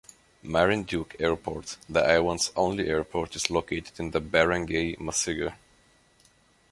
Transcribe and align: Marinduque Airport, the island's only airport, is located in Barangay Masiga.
Marinduque 0.41 1.15
Airport, 1.19 1.77
the 1.87 1.99
island's 2.03 2.51
only 2.55 2.87
airport, 2.87 3.35
is 3.35 3.51
located 3.51 3.99
in 3.99 4.09
Barangay 4.09 4.95
Masiga. 4.95 5.53